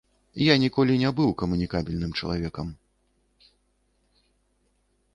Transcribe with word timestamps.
Я 0.43 0.53
ніколі 0.63 0.95
не 1.01 1.11
быў 1.19 1.29
камунікабельным 1.43 2.17
чалавекам. 2.21 2.75